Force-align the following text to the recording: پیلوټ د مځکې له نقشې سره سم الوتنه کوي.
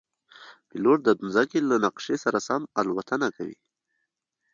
پیلوټ 0.69 0.99
د 1.05 1.09
مځکې 1.25 1.59
له 1.69 1.75
نقشې 1.85 2.15
سره 2.23 2.37
سم 2.47 2.61
الوتنه 2.81 3.27
کوي. 3.37 3.57